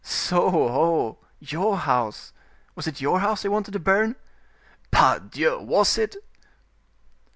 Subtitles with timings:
[0.03, 4.15] "So, ho, your house—was it your house they wanted to burn?"
[4.89, 5.59] "Pardieu!
[5.59, 6.15] was it!"